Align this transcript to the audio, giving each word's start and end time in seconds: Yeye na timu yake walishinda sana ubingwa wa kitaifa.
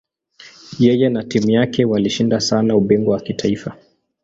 Yeye 0.79 1.09
na 1.09 1.23
timu 1.23 1.51
yake 1.51 1.85
walishinda 1.85 2.39
sana 2.39 2.75
ubingwa 2.75 3.13
wa 3.13 3.19
kitaifa. 3.21 3.77